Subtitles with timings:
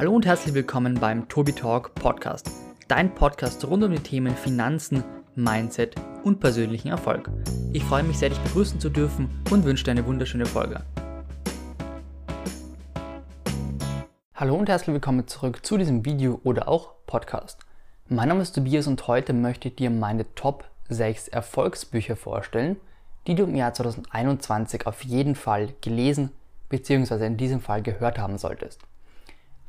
[0.00, 2.50] Hallo und herzlich willkommen beim Tobi Talk Podcast,
[2.88, 7.28] dein Podcast rund um die Themen Finanzen, Mindset und persönlichen Erfolg.
[7.74, 10.82] Ich freue mich sehr, dich begrüßen zu dürfen und wünsche dir eine wunderschöne Folge.
[14.34, 17.58] Hallo und herzlich willkommen zurück zu diesem Video oder auch Podcast.
[18.08, 22.78] Mein Name ist Tobias und heute möchte ich dir meine Top 6 Erfolgsbücher vorstellen,
[23.26, 26.30] die du im Jahr 2021 auf jeden Fall gelesen
[26.70, 27.26] bzw.
[27.26, 28.80] in diesem Fall gehört haben solltest.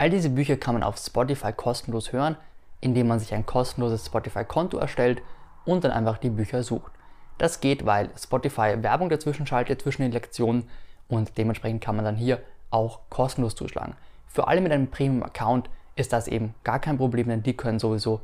[0.02, 2.36] All diese Bücher kann man auf Spotify kostenlos hören,
[2.79, 5.21] indem man sich ein kostenloses Spotify-Konto erstellt
[5.64, 6.91] und dann einfach die Bücher sucht.
[7.37, 10.68] Das geht, weil Spotify Werbung dazwischen schaltet zwischen den Lektionen
[11.07, 12.41] und dementsprechend kann man dann hier
[12.71, 13.93] auch kostenlos zuschlagen.
[14.25, 18.21] Für alle mit einem Premium-Account ist das eben gar kein Problem, denn die können sowieso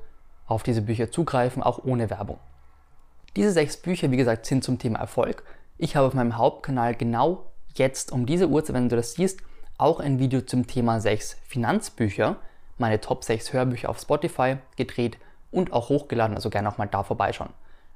[0.48, 2.40] auf diese Bücher zugreifen, auch ohne Werbung.
[3.36, 5.44] Diese sechs Bücher, wie gesagt, sind zum Thema Erfolg.
[5.78, 9.42] Ich habe auf meinem Hauptkanal genau jetzt um diese Uhrzeit, wenn du das siehst,
[9.78, 12.38] auch ein Video zum Thema 6 Finanzbücher,
[12.78, 15.18] meine Top 6 Hörbücher auf Spotify gedreht
[15.52, 17.54] und auch hochgeladen, also gerne auch mal da vorbeischauen.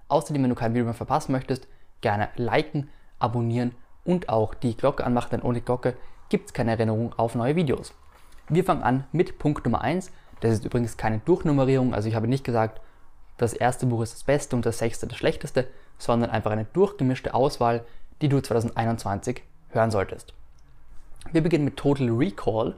[0.08, 1.68] Außerdem, wenn du kein Video mehr verpassen möchtest,
[2.02, 5.96] gerne liken, abonnieren und auch die Glocke anmachen, denn ohne Glocke
[6.30, 7.94] gibt es keine Erinnerung auf neue Videos.
[8.50, 10.12] Wir fangen an mit Punkt Nummer 1.
[10.42, 12.82] Das ist übrigens keine Durchnummerierung, also ich habe nicht gesagt,
[13.38, 17.34] das erste Buch ist das Beste und das sechste das Schlechteste, sondern einfach eine durchgemischte
[17.34, 17.86] Auswahl,
[18.22, 20.34] die du 2021 hören solltest.
[21.30, 22.76] Wir beginnen mit Total Recall.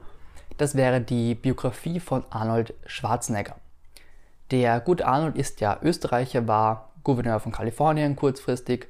[0.58, 3.56] Das wäre die Biografie von Arnold Schwarzenegger.
[4.50, 8.88] Der gute Arnold ist ja Österreicher, war Gouverneur von Kalifornien kurzfristig,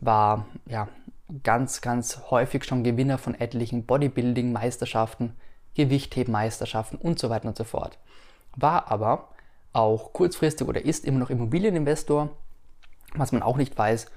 [0.00, 0.88] war ja
[1.44, 5.36] ganz, ganz häufig schon Gewinner von etlichen Bodybuilding-Meisterschaften,
[5.74, 7.98] Gewichtheben-Meisterschaften und so weiter und so fort.
[8.56, 9.28] War aber
[9.72, 12.30] auch kurzfristig oder ist immer noch Immobilieninvestor.
[13.14, 14.10] Was man auch nicht weiß,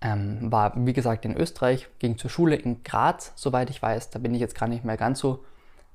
[0.00, 4.10] ähm, war, wie gesagt, in Österreich, ging zur Schule in Graz, soweit ich weiß.
[4.10, 5.44] Da bin ich jetzt gar nicht mehr ganz so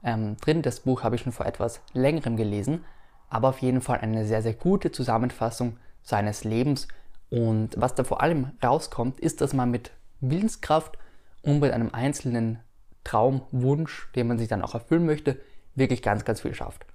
[0.04, 0.62] ähm, drin.
[0.62, 2.86] Das Buch habe ich schon vor etwas längerem gelesen.
[3.30, 6.88] Aber auf jeden Fall eine sehr, sehr gute Zusammenfassung seines Lebens.
[7.30, 9.92] Und was da vor allem rauskommt, ist, dass man mit
[10.22, 10.98] Willenskraft
[11.42, 12.60] und mit einem einzelnen
[13.04, 15.40] Traumwunsch, den man sich dann auch erfüllen möchte,
[15.74, 16.86] wirklich ganz, ganz viel schafft.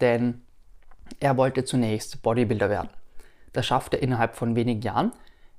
[0.00, 0.42] Denn
[1.20, 2.90] er wollte zunächst Bodybuilder werden.
[3.52, 5.12] Das schafft er innerhalb von wenigen Jahren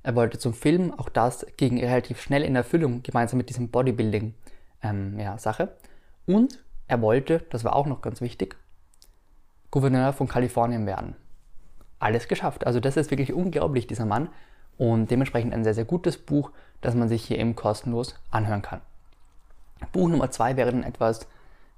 [0.04, 4.34] er wollte zum Film, auch das ging relativ schnell in Erfüllung, gemeinsam mit diesem Bodybuilding-Sache.
[4.84, 8.56] Ähm, ja, Und er wollte, das war auch noch ganz wichtig,
[9.72, 11.16] Gouverneur von Kalifornien werden.
[12.00, 12.66] Alles geschafft.
[12.66, 14.30] Also das ist wirklich unglaublich, dieser Mann.
[14.78, 18.82] Und dementsprechend ein sehr, sehr gutes Buch, das man sich hier eben kostenlos anhören kann.
[19.92, 21.28] Buch Nummer zwei wäre dann etwas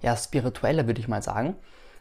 [0.02, 1.56] ja, spiritueller, würde ich mal sagen.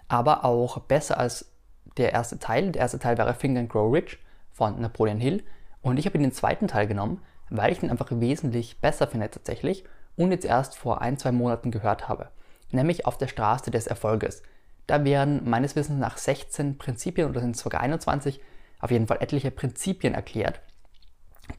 [0.08, 1.50] Aber auch besser als
[1.96, 2.72] der erste Teil.
[2.72, 4.18] Der erste Teil wäre Think and Grow Rich
[4.52, 5.42] von Napoleon Hill.
[5.82, 9.84] Und ich habe den zweiten Teil genommen, weil ich ihn einfach wesentlich besser finde tatsächlich
[10.16, 12.28] und jetzt erst vor ein, zwei Monaten gehört habe.
[12.70, 14.42] Nämlich auf der Straße des Erfolges.
[14.86, 18.40] Da werden meines Wissens nach 16 Prinzipien oder sind es sogar 21,
[18.80, 20.60] auf jeden Fall etliche Prinzipien erklärt,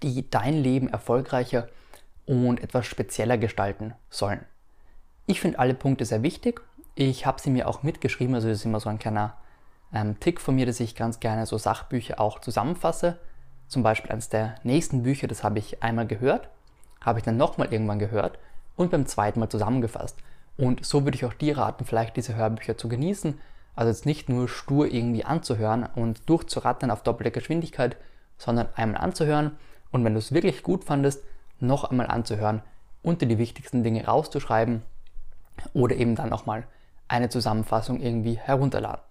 [0.01, 1.67] die dein Leben erfolgreicher
[2.25, 4.45] und etwas spezieller gestalten sollen.
[5.27, 6.61] Ich finde alle Punkte sehr wichtig.
[6.95, 9.37] Ich habe sie mir auch mitgeschrieben, also das ist immer so ein kleiner
[9.93, 13.19] ähm, Tick von mir, dass ich ganz gerne so Sachbücher auch zusammenfasse
[13.71, 16.49] zum Beispiel eines der nächsten Bücher, das habe ich einmal gehört,
[16.99, 18.37] habe ich dann nochmal irgendwann gehört
[18.75, 20.17] und beim zweiten Mal zusammengefasst.
[20.57, 23.39] Und so würde ich auch dir raten, vielleicht diese Hörbücher zu genießen.
[23.73, 27.95] Also jetzt nicht nur stur irgendwie anzuhören und durchzurattern auf doppelte Geschwindigkeit,
[28.37, 29.57] sondern einmal anzuhören
[29.91, 31.23] und wenn du es wirklich gut fandest,
[31.61, 32.61] noch einmal anzuhören
[33.01, 34.81] und dir die wichtigsten Dinge rauszuschreiben
[35.73, 36.67] oder eben dann nochmal
[37.07, 39.10] eine Zusammenfassung irgendwie herunterladen.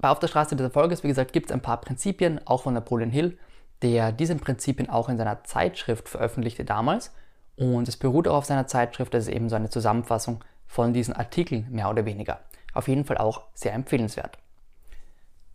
[0.00, 2.74] Bei Auf der Straße des Erfolges, wie gesagt, gibt es ein paar Prinzipien, auch von
[2.74, 3.36] Napoleon Hill,
[3.82, 7.12] der diese Prinzipien auch in seiner Zeitschrift veröffentlichte damals.
[7.56, 11.14] Und es beruht auch auf seiner Zeitschrift, das ist eben so eine Zusammenfassung von diesen
[11.14, 12.38] Artikeln, mehr oder weniger.
[12.74, 14.38] Auf jeden Fall auch sehr empfehlenswert.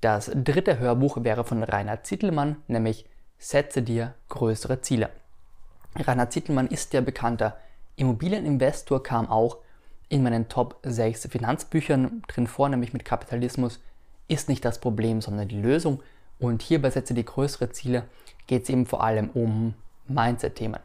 [0.02, 3.06] Das dritte Hörbuch wäre von Rainer Zittelmann, nämlich
[3.38, 5.10] Setze dir größere Ziele.
[5.98, 7.58] Rainer Zittelmann ist der bekannter
[7.96, 9.60] Immobilieninvestor, kam auch
[10.10, 13.80] in meinen Top 6 Finanzbüchern drin vor, nämlich mit Kapitalismus,
[14.34, 16.02] ist nicht das Problem, sondern die Lösung.
[16.40, 18.04] Und hierbei setze die größere Ziele,
[18.48, 19.76] geht es eben vor allem um
[20.08, 20.80] Mindset-Themen.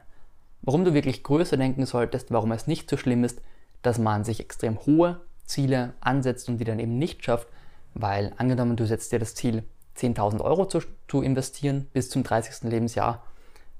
[0.63, 3.41] Warum du wirklich größer denken solltest, warum es nicht so schlimm ist,
[3.83, 7.49] dass man sich extrem hohe Ziele ansetzt und die dann eben nicht schafft,
[7.95, 9.65] weil angenommen, du setzt dir das Ziel,
[9.97, 12.71] 10.000 Euro zu, zu investieren bis zum 30.
[12.71, 13.25] Lebensjahr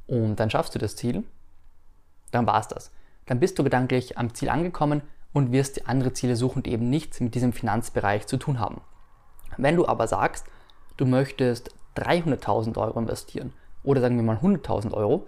[0.07, 1.25] und dann schaffst du das Ziel,
[2.31, 2.91] dann war es das.
[3.27, 6.89] Dann bist du gedanklich am Ziel angekommen und wirst die andere Ziele suchen, die eben
[6.89, 8.81] nichts mit diesem Finanzbereich zu tun haben.
[9.57, 10.47] Wenn du aber sagst,
[10.97, 13.53] du möchtest 300.000 Euro investieren
[13.83, 15.27] oder sagen wir mal 100.000 Euro,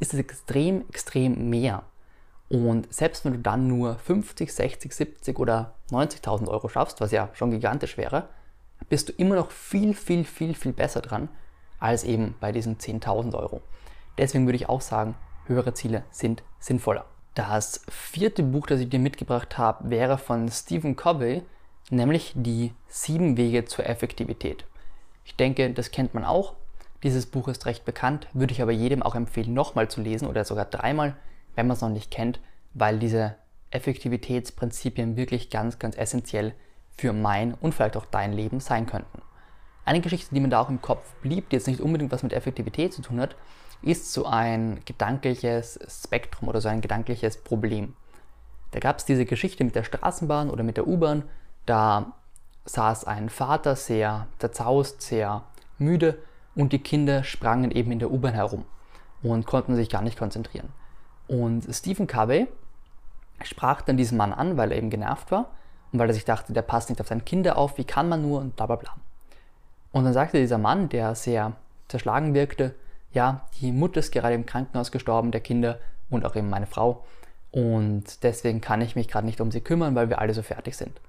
[0.00, 1.84] ist es extrem, extrem mehr.
[2.48, 7.28] Und selbst wenn du dann nur 50, 60, 70 oder 90.000 Euro schaffst, was ja
[7.34, 8.28] schon gigantisch wäre,
[8.88, 11.28] bist du immer noch viel, viel, viel, viel besser dran
[11.78, 13.62] als eben bei diesen 10.000 Euro.
[14.18, 15.14] Deswegen würde ich auch sagen,
[15.46, 17.04] höhere Ziele sind sinnvoller.
[17.34, 21.42] Das vierte Buch, das ich dir mitgebracht habe, wäre von Stephen Covey,
[21.90, 24.64] nämlich die sieben Wege zur Effektivität.
[25.24, 26.54] Ich denke, das kennt man auch.
[27.02, 30.44] Dieses Buch ist recht bekannt, würde ich aber jedem auch empfehlen, nochmal zu lesen oder
[30.44, 31.16] sogar dreimal,
[31.54, 32.40] wenn man es noch nicht kennt,
[32.74, 33.36] weil diese
[33.70, 36.54] Effektivitätsprinzipien wirklich ganz, ganz essentiell
[36.96, 39.22] für mein und vielleicht auch dein Leben sein könnten.
[39.84, 42.32] Eine Geschichte, die mir da auch im Kopf blieb, die jetzt nicht unbedingt was mit
[42.32, 43.34] Effektivität zu tun hat,
[43.82, 47.94] ist so ein gedankliches Spektrum oder so ein gedankliches Problem.
[48.72, 51.24] Da gab es diese Geschichte mit der Straßenbahn oder mit der U-Bahn.
[51.66, 52.12] Da
[52.64, 55.44] saß ein Vater sehr zerzaust, sehr
[55.78, 56.18] müde
[56.54, 58.64] und die Kinder sprangen eben in der U-Bahn herum
[59.22, 60.68] und konnten sich gar nicht konzentrieren.
[61.26, 62.48] Und Stephen Covey
[63.42, 65.50] sprach dann diesen Mann an, weil er eben genervt war
[65.92, 68.22] und weil er sich dachte, der passt nicht auf seine Kinder auf, wie kann man
[68.22, 68.94] nur und bla bla bla.
[69.92, 71.52] Und dann sagte dieser Mann, der sehr
[71.88, 72.74] zerschlagen wirkte,
[73.12, 75.78] ja, die Mutter ist gerade im Krankenhaus gestorben, der Kinder
[76.10, 77.04] und auch eben meine Frau.
[77.50, 80.76] Und deswegen kann ich mich gerade nicht um sie kümmern, weil wir alle so fertig
[80.76, 81.00] sind.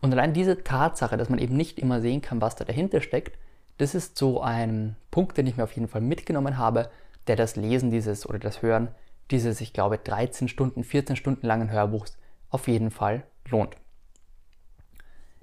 [0.00, 3.38] Und allein diese Tatsache, dass man eben nicht immer sehen kann, was da dahinter steckt,
[3.78, 6.90] das ist so ein Punkt, den ich mir auf jeden Fall mitgenommen habe,
[7.26, 8.88] der das Lesen dieses oder das Hören
[9.30, 12.16] dieses, ich glaube, 13 Stunden, 14 Stunden langen Hörbuchs
[12.50, 13.76] auf jeden Fall lohnt.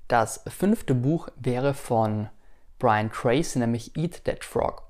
[0.08, 2.30] Das fünfte Buch wäre von
[2.80, 4.84] Brian Tracy, nämlich Eat That Frog.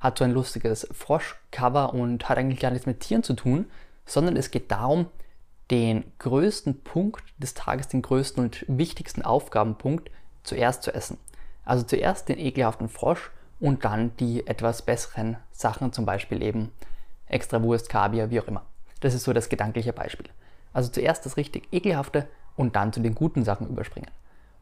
[0.00, 3.70] Hat so ein lustiges Froschcover und hat eigentlich gar nichts mit Tieren zu tun,
[4.06, 5.06] sondern es geht darum,
[5.70, 10.10] den größten Punkt des Tages, den größten und wichtigsten Aufgabenpunkt
[10.42, 11.18] zuerst zu essen.
[11.64, 13.30] Also zuerst den ekelhaften Frosch
[13.60, 16.70] und dann die etwas besseren Sachen, zum Beispiel eben
[17.26, 18.64] extra Wurst, Kaviar, wie auch immer.
[19.00, 20.26] Das ist so das gedankliche Beispiel.
[20.72, 24.10] Also zuerst das richtig ekelhafte und dann zu den guten Sachen überspringen.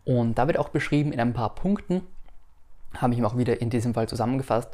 [0.05, 2.03] Und da wird auch beschrieben in ein paar Punkten,
[2.97, 4.71] habe ich ihm auch wieder in diesem Fall zusammengefasst,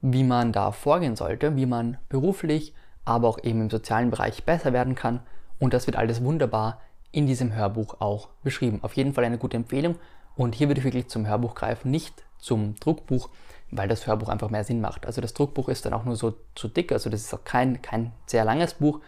[0.00, 2.74] wie man da vorgehen sollte, wie man beruflich,
[3.04, 5.20] aber auch eben im sozialen Bereich besser werden kann.
[5.58, 8.80] Und das wird alles wunderbar in diesem Hörbuch auch beschrieben.
[8.82, 9.96] Auf jeden Fall eine gute Empfehlung.
[10.36, 13.28] Und hier würde ich wirklich zum Hörbuch greifen, nicht zum Druckbuch,
[13.70, 15.06] weil das Hörbuch einfach mehr Sinn macht.
[15.06, 17.82] Also das Druckbuch ist dann auch nur so zu dick, also das ist auch kein,
[17.82, 19.00] kein sehr langes Buch.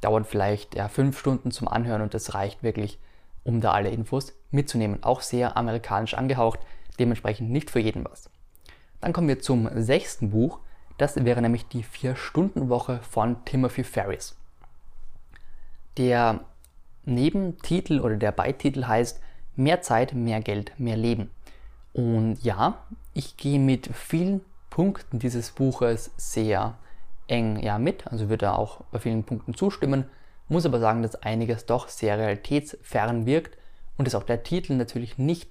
[0.00, 2.98] Dauert vielleicht ja, fünf Stunden zum Anhören und das reicht wirklich,
[3.42, 5.02] um da alle Infos mitzunehmen.
[5.02, 6.60] Auch sehr amerikanisch angehaucht
[6.98, 8.30] dementsprechend nicht für jeden was.
[9.00, 10.60] Dann kommen wir zum sechsten Buch.
[10.98, 14.36] Das wäre nämlich die Vier-Stunden-Woche von Timothy Ferris.
[15.96, 16.40] Der
[17.04, 19.20] Nebentitel oder der Beititel heißt
[19.56, 21.30] Mehr Zeit, mehr Geld, mehr Leben.
[21.92, 22.78] Und ja,
[23.12, 24.40] ich gehe mit vielen
[24.70, 26.78] Punkten dieses Buches sehr
[27.26, 30.04] eng ja, mit, also würde da auch bei vielen Punkten zustimmen,
[30.48, 33.56] muss aber sagen, dass einiges doch sehr realitätsfern wirkt
[33.96, 35.50] und dass auch der Titel natürlich nicht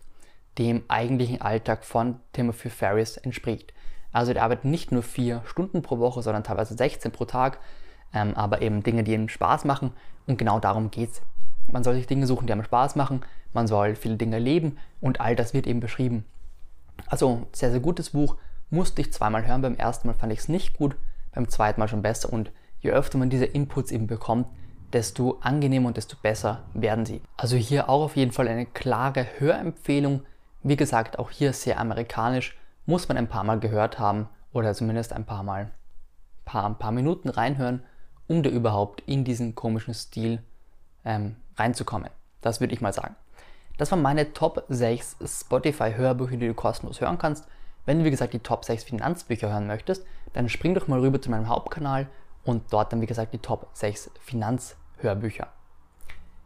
[0.57, 3.73] dem eigentlichen Alltag von Timothy Ferris entspricht.
[4.11, 7.59] Also der arbeitet nicht nur vier Stunden pro Woche, sondern teilweise 16 pro Tag,
[8.13, 9.91] ähm, aber eben Dinge, die ihm Spaß machen.
[10.27, 11.21] Und genau darum geht es.
[11.71, 13.21] Man soll sich Dinge suchen, die einem Spaß machen,
[13.53, 14.77] man soll viele Dinge leben.
[15.01, 16.25] Und all das wird eben beschrieben.
[17.07, 18.35] Also sehr, sehr gutes Buch,
[18.69, 20.95] musste ich zweimal hören, beim ersten Mal fand ich es nicht gut,
[21.33, 22.31] beim zweiten Mal schon besser.
[22.31, 22.51] Und
[22.81, 24.47] je öfter man diese Inputs eben bekommt,
[24.93, 27.21] desto angenehmer und desto besser werden sie.
[27.37, 30.21] Also hier auch auf jeden Fall eine klare Hörempfehlung,
[30.63, 35.13] wie gesagt, auch hier sehr amerikanisch, muss man ein paar Mal gehört haben oder zumindest
[35.13, 35.71] ein paar Mal,
[36.45, 37.83] paar, ein paar Minuten reinhören,
[38.29, 40.41] um da überhaupt in diesen komischen Stil
[41.03, 42.09] ähm, reinzukommen.
[42.41, 43.15] Das würde ich mal sagen.
[43.77, 47.45] Das waren meine Top 6 Spotify-Hörbücher, die du kostenlos hören kannst.
[47.85, 51.21] Wenn du, wie gesagt, die Top 6 Finanzbücher hören möchtest, dann spring doch mal rüber
[51.21, 52.07] zu meinem Hauptkanal
[52.43, 55.47] und dort dann, wie gesagt, die Top 6 Finanzhörbücher.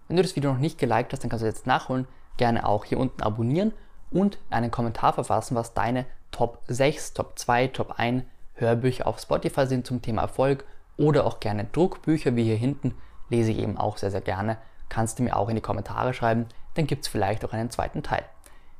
[0.08, 2.08] Wenn du das Video noch nicht geliked hast, dann kannst du jetzt nachholen.
[2.38, 3.74] Gerne auch hier unten abonnieren
[4.10, 8.24] und einen Kommentar verfassen, was deine Top 6, Top 2, Top 1
[8.56, 10.66] Hörbücher auf Spotify sind zum Thema Erfolg
[10.98, 12.96] oder auch gerne Druckbücher wie hier hinten
[13.30, 14.58] lese ich eben auch sehr, sehr gerne.
[14.90, 16.46] Kannst du mir auch in die Kommentare schreiben,
[16.76, 18.24] dann gibt es vielleicht auch einen zweiten Teil.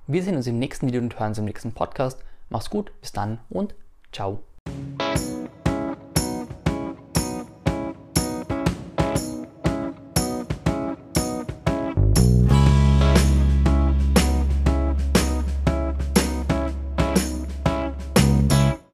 [0.06, 2.24] Wir sehen uns im nächsten Video und hören uns im nächsten Podcast.
[2.50, 3.74] Mach's gut, bis dann und
[4.12, 4.53] ciao.